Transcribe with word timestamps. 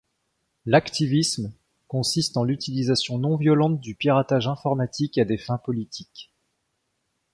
L’hacktivisme 0.65 1.53
consiste 1.87 2.35
en 2.35 2.43
l’utilisation 2.43 3.19
non 3.19 3.35
violente 3.37 3.79
du 3.79 3.93
piratage 3.93 4.47
informatique 4.47 5.19
à 5.19 5.25
des 5.25 5.37
fins 5.37 5.59
politiques. 5.59 6.31